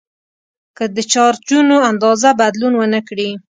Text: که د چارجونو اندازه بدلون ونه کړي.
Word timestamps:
که 0.77 0.83
د 0.95 0.97
چارجونو 1.11 1.75
اندازه 1.91 2.29
بدلون 2.41 2.73
ونه 2.75 2.99
کړي. 3.07 3.29